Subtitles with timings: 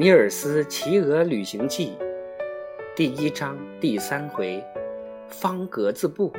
[0.00, 1.92] 尼尔斯骑鹅旅行记
[2.96, 4.64] 第一章第三回，
[5.28, 6.32] 方格子布。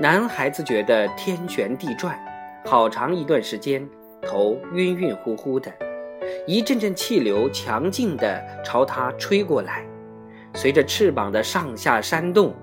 [0.00, 2.16] 男孩子觉得天旋地转，
[2.64, 3.84] 好长一段时间，
[4.22, 5.68] 头晕晕乎乎的，
[6.46, 9.84] 一阵阵气流强劲地朝他吹过来，
[10.54, 12.54] 随着翅膀的上下扇动，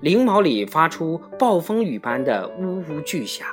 [0.00, 3.46] 翎毛里发出暴风雨般的呜呜巨响。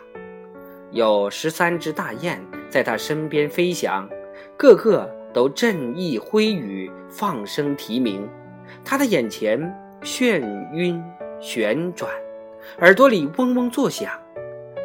[0.91, 4.09] 有十三只大雁在他身边飞翔，
[4.57, 8.27] 个个都振翼挥羽，放声啼鸣。
[8.83, 9.59] 他的眼前
[10.01, 10.41] 眩
[10.73, 11.01] 晕
[11.39, 12.11] 旋转，
[12.79, 14.11] 耳朵里嗡嗡作响。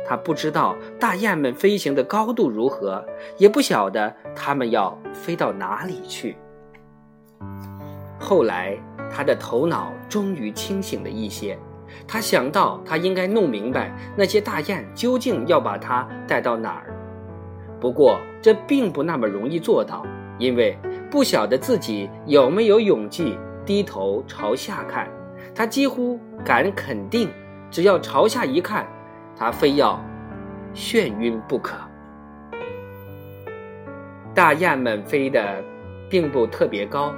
[0.07, 3.03] 他不知道大雁们飞行的高度如何，
[3.39, 6.37] 也不晓得它们要飞到哪里去。
[8.19, 8.77] 后来，
[9.11, 11.59] 他的头脑终于清醒了一些。
[12.07, 16.95] 他想到，他应该弄明白那些大雁究竟要把他带到哪儿。
[17.80, 20.05] 不过，这并不那么容易做到，
[20.37, 20.76] 因为
[21.10, 25.09] 不晓得自己有没有勇气低头朝下看。
[25.54, 27.30] 他几乎敢肯定，
[27.71, 28.87] 只要朝下一看，
[29.37, 29.99] 他非要
[30.74, 31.76] 眩晕不可。
[34.34, 35.62] 大雁们飞得
[36.10, 37.15] 并不特别高，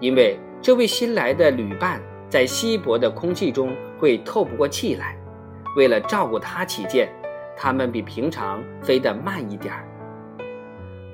[0.00, 3.72] 因为这位新来的旅伴在稀薄的空气中。
[3.96, 5.16] 会透不过气来。
[5.76, 7.08] 为了照顾他起见，
[7.56, 9.86] 他们比平常飞得慢一点儿。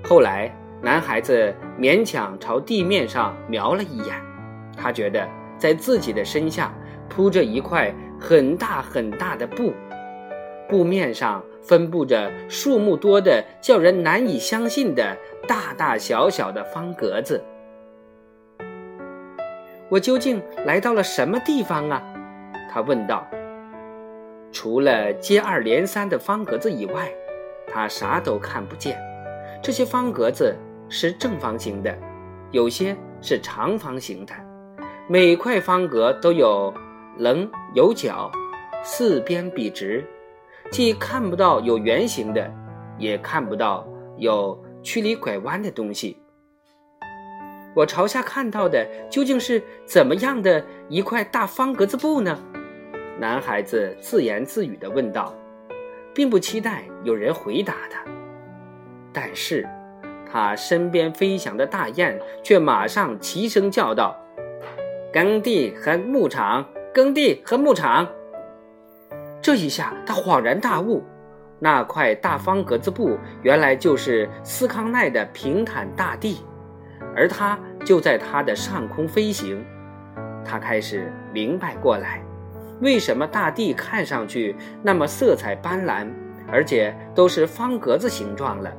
[0.03, 4.15] 后来，男孩子勉强朝地面上瞄了一眼，
[4.77, 6.73] 他觉得在自己的身下
[7.09, 9.73] 铺着一块很大很大的布，
[10.69, 17.43] 布面上分布着数目多的叫人难以相信的大大小小的方格子。
[19.89, 22.03] 我究竟来到了什么地方啊？
[22.73, 23.27] 他问道
[24.51, 27.09] ：“除了接二连三的方格子以外，
[27.67, 28.99] 他啥都看不见。
[29.63, 30.57] 这些方格子
[30.89, 31.97] 是正方形的，
[32.51, 34.33] 有些是长方形的。
[35.07, 36.73] 每块方格都有
[37.19, 38.31] 棱有角，
[38.83, 40.03] 四边笔直，
[40.71, 42.51] 既看不到有圆形的，
[42.97, 43.87] 也看不到
[44.17, 46.17] 有曲里拐弯的东西。
[47.75, 52.39] 我朝下看到的究竟是怎么样的一块大方格子布呢？”
[53.21, 55.35] 男孩子自言自语地问道，
[56.15, 58.03] 并不期待有人回答他。
[59.13, 59.69] 但是，
[60.31, 64.17] 他身边飞翔的大雁却马上齐声叫道
[65.13, 68.07] ：“耕地和牧场，耕地和牧场。”
[69.43, 71.03] 这一下，他恍然大悟，
[71.59, 76.45] 那块大方格子布原来就是斯康奈的平坦大地，
[77.17, 79.65] 而他就在它的上空飞行。
[80.45, 82.23] 他开始明白过来。
[82.81, 86.09] 为什么大地看上去那么色彩斑斓，
[86.51, 88.73] 而且都是方格子形状了？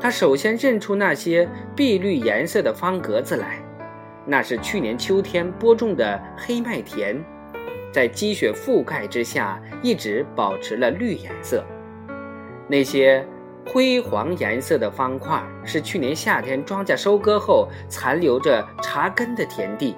[0.00, 1.46] 他首先认出那些
[1.76, 3.62] 碧绿颜色的方格子来，
[4.24, 7.22] 那是去年秋天播种的黑麦田，
[7.92, 11.62] 在积雪覆盖之下一直保持了绿颜色。
[12.66, 13.26] 那些
[13.66, 19.94] 灰黄颜色的方块是去年夏天庄稼收割后残留着茬根的田地。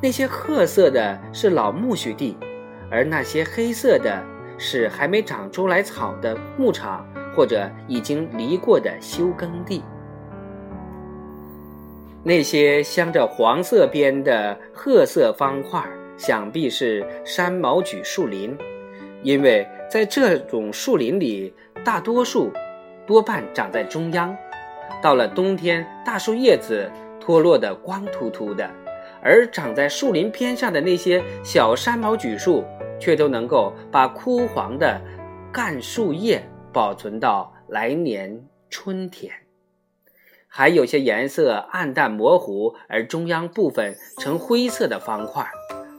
[0.00, 2.38] 那些褐色的是老苜蓿地，
[2.90, 4.24] 而那些黑色的
[4.56, 7.06] 是还没长出来草的牧场
[7.38, 9.80] 或者已经犁过的休耕地。
[12.24, 15.80] 那些镶着黄色边的褐色方块，
[16.16, 18.58] 想必是山毛榉树林，
[19.22, 21.54] 因为在这种树林里，
[21.84, 22.50] 大多数
[23.06, 24.36] 多半长在中央。
[25.00, 26.90] 到了冬天，大树叶子
[27.20, 28.68] 脱落得光秃秃的。
[29.22, 32.64] 而长在树林边上的那些小山毛榉树，
[32.98, 35.00] 却都能够把枯黄的
[35.52, 36.42] 干树叶
[36.72, 39.32] 保存到来年春天。
[40.46, 45.46] 还有些颜色暗淡模糊，而中央部分呈灰色的方块，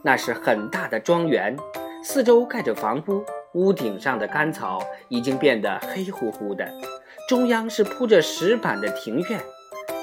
[0.02, 1.56] 那是很大的庄园，
[2.02, 6.68] 四周盖着房屋，屋顶上的干草已经变得黑乎乎的。
[7.28, 9.40] 中央是铺着石板的庭院，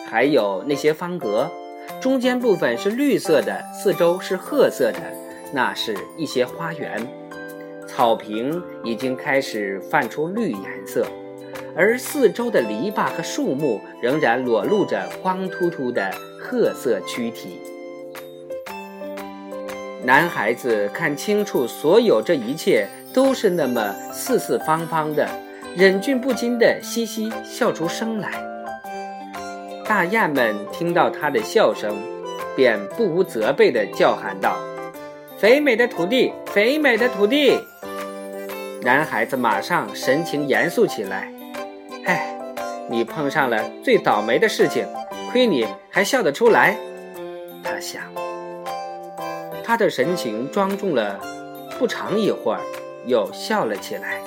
[0.09, 1.51] 还有那些方格。
[1.99, 4.99] 中间部分是绿色的，四周是褐色的，
[5.53, 7.05] 那是一些花园。
[7.97, 11.03] 草坪已经开始泛出绿颜色，
[11.75, 17.59] 而四周的篱笆和树木仍然裸露着光秃秃的褐色躯体。
[20.03, 25.27] 男孩子看清楚，所有这一切都是那么四四方方的，
[25.75, 28.31] 忍俊不禁地嘻嘻笑出声来。
[29.85, 31.97] 大雁们听到他的笑声，
[32.55, 34.55] 便不无责备地叫喊道
[35.39, 37.59] ：“肥美的土地，肥美的土地！”
[38.87, 41.29] 男孩子马上神情严肃起来
[42.07, 42.33] ：“哎，
[42.89, 44.87] 你碰上了最倒霉的事情，
[45.29, 46.77] 亏你还笑得出来。
[47.61, 48.01] 他想，
[49.61, 51.19] 他的神情庄重了
[51.77, 52.61] 不长一会儿，
[53.05, 54.21] 又笑了起来。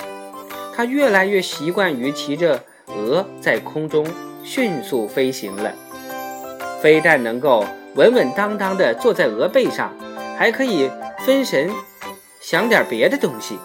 [0.77, 4.07] 他越来越习惯于骑着鹅在空中
[4.45, 5.73] 迅速飞行了，
[6.83, 7.65] 非但能够
[7.95, 9.91] 稳稳当当地坐在鹅背上，
[10.37, 10.91] 还可以
[11.25, 11.71] 分神
[12.43, 13.59] 想点别的东西。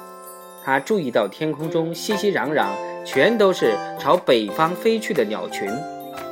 [0.66, 2.72] 他注意到天空中熙熙攘攘，
[3.06, 5.70] 全都是朝北方飞去的鸟群，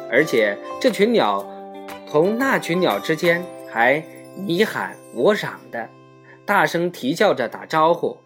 [0.10, 1.46] 而且这群鸟
[2.10, 4.04] 同那群鸟之间还
[4.36, 5.88] 你喊我嚷的，
[6.48, 8.18] 大声啼叫着打招呼。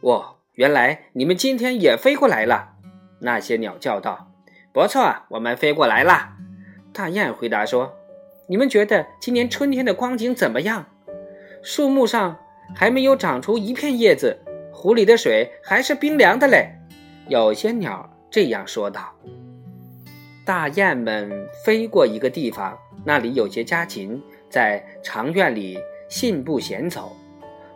[0.00, 2.70] 哦，原来你们今天也飞过来了！
[3.20, 4.32] 那些鸟叫道
[4.74, 6.30] ：“不错，我们飞过来了。”
[6.92, 7.94] 大雁回答说
[8.50, 10.86] ：“你们觉得今年春天的光景怎么样？
[11.62, 12.36] 树木上
[12.74, 14.40] 还没有长出一片叶子。”
[14.84, 16.70] 湖里的水还是冰凉的嘞，
[17.28, 19.14] 有些鸟这样说道。
[20.44, 25.78] 大雁们飞过一个地方，那里有些家禽在长院里
[26.10, 27.16] 信步闲走，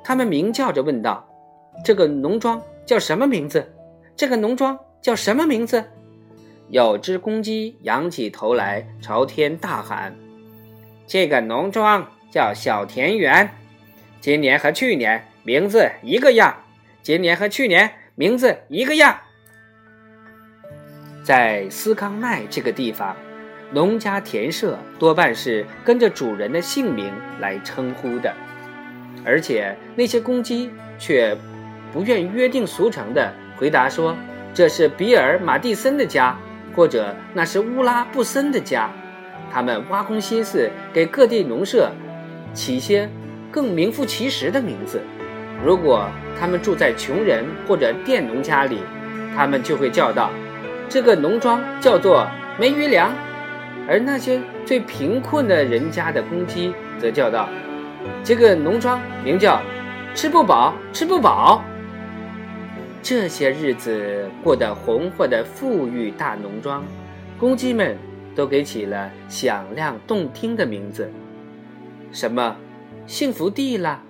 [0.05, 1.27] 它们鸣叫着问道
[1.83, 3.67] ：“这个农庄叫什么名字？
[4.15, 5.83] 这个农庄叫什么名字？”
[6.69, 10.15] 有只公鸡仰起头来，朝天大喊
[11.09, 13.49] ：“这个农庄叫小田园，
[14.21, 16.55] 今年和去年名字一个样。”
[17.09, 19.19] 今年和去年名字一个样，
[21.23, 23.17] 在斯康奈这个地方，
[23.73, 27.11] 农家田舍多半是跟着主人的姓名
[27.41, 28.35] 来称呼的，
[29.25, 31.35] 而且那些公鸡却
[31.95, 34.15] 不愿约定俗成的回答说
[34.53, 36.39] 这是比尔马蒂森的家，
[36.77, 38.91] 或者那是乌拉布森的家，
[39.51, 41.91] 他们挖空心思给各地农舍
[42.53, 43.09] 起些
[43.51, 45.01] 更名副其实的名字。
[45.65, 46.09] 如果
[46.39, 48.79] 他们住在穷人或者佃农家里，
[49.37, 50.31] 他们就会叫道
[50.89, 52.27] ：“这个农庄叫做
[52.59, 53.11] 没余粮；
[53.89, 57.49] 而那些最贫困的人家的公鸡则叫道
[58.23, 59.61] ：“这个农庄名叫
[60.15, 61.63] 吃不饱，吃不饱。”
[63.03, 66.85] 这些日子过得红火的富裕大农庄，
[67.39, 67.97] 公鸡们
[68.35, 71.11] 都给起了响亮动听的名字，
[72.13, 72.57] 什么
[73.07, 74.03] “幸福地”啦。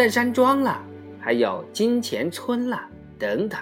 [0.00, 0.82] 淡山庄了，
[1.20, 2.88] 还有金钱村了，
[3.18, 3.60] 等等。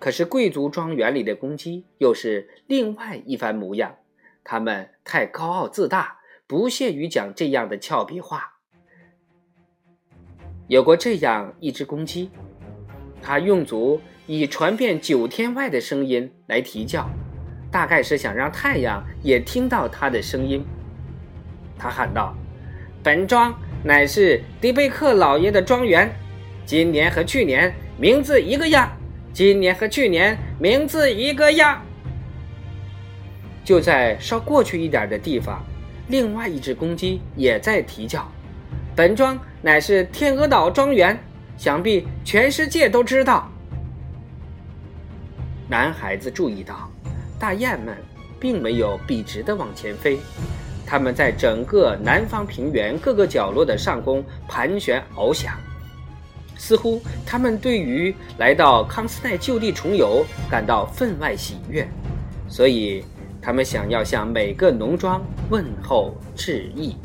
[0.00, 3.94] 可是贵族庄园里的公鸡又是另外一番模样，
[4.42, 8.54] 他们太高傲自大，不屑于讲这样的俏皮话。
[10.66, 12.28] 有过这样一只公鸡，
[13.22, 17.08] 它用足以传遍九天外的声音来啼叫，
[17.70, 20.66] 大概是想让太阳也听到它的声音。
[21.78, 22.34] 它喊道
[23.00, 26.10] ：“本庄。”乃是迪贝克老爷的庄园，
[26.64, 28.90] 今年和去年名字一个样。
[29.30, 31.82] 今年和去年名字一个样。
[33.62, 35.62] 就在稍过去一点的地方，
[36.08, 38.26] 另外一只公鸡也在啼叫。
[38.96, 41.18] 本庄乃是天鹅岛庄园，
[41.58, 43.50] 想必全世界都知道。
[45.68, 46.90] 男孩子注意到，
[47.38, 47.94] 大雁们
[48.40, 50.18] 并没有笔直的往前飞。
[50.86, 55.52] 他们在整个南方平原各个角落的上空盘旋翱翔，
[56.56, 61.88] 似乎他们对于来到康斯泰就地重游感到分外喜悦，
[62.48, 63.04] 所以
[63.40, 66.96] 他们想要向每个农庄问候致意。